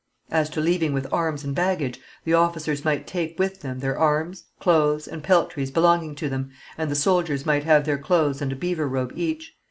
As 0.31 0.49
to 0.49 0.61
leaving 0.61 0.93
with 0.93 1.05
arms 1.13 1.43
and 1.43 1.53
baggage, 1.53 1.99
the 2.23 2.33
officers 2.33 2.83
might 2.83 3.05
take 3.05 3.37
with 3.37 3.61
them 3.61 3.77
their 3.81 3.95
arms, 3.99 4.45
clothes, 4.59 5.07
and 5.07 5.21
peltries 5.23 5.69
belonging 5.69 6.15
to 6.15 6.27
them, 6.27 6.49
and 6.75 6.89
the 6.89 6.95
soldiers 6.95 7.45
might 7.45 7.65
have 7.65 7.85
their 7.85 7.99
clothes 7.99 8.41
and 8.41 8.51
a 8.51 8.55
beaver 8.55 8.87
robe 8.89 9.13
each. 9.15 9.53